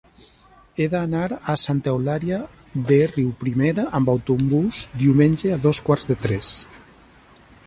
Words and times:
He 0.79 0.85
d'anar 0.93 1.25
a 1.35 1.55
Santa 1.63 1.91
Eulàlia 1.97 2.39
de 2.89 2.99
Riuprimer 3.13 3.71
amb 4.01 4.13
autobús 4.17 4.83
diumenge 5.07 5.57
a 5.59 5.63
dos 5.69 5.87
quarts 5.91 6.13
de 6.15 6.23
tres. 6.27 6.55